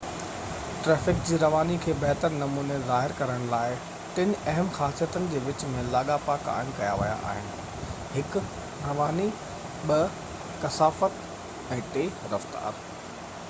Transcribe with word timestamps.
traffic 0.85 1.17
جي 1.29 1.35
رواني 1.41 1.73
کي 1.81 1.93
بهتر 2.03 2.37
نموني 2.37 2.77
ظاهر 2.87 3.13
ڪرڻ 3.19 3.43
لاءِ، 3.51 3.75
ٽن 4.15 4.33
اهم 4.53 4.71
خاصيتن 4.77 5.27
جي 5.33 5.41
وچ 5.49 5.67
۾ 5.75 5.83
لاڳاپا 5.97 6.37
قائم 6.47 6.73
ڪيا 6.79 6.95
ويا 7.03 7.13
آهن: 7.33 7.53
1 8.23 8.41
رواني، 8.89 9.29
2 9.93 10.01
ڪثافت، 10.65 11.23
۽ 11.79 11.83
3 11.99 12.11
رفتار 12.35 12.83